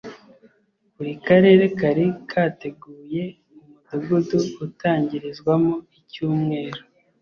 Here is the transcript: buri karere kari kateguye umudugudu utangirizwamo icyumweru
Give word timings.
buri 0.95 1.13
karere 1.27 1.65
kari 1.79 2.05
kateguye 2.29 3.23
umudugudu 3.93 4.39
utangirizwamo 4.65 5.73
icyumweru 5.99 6.81